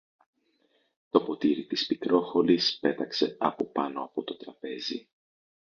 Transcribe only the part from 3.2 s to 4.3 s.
από πάνω από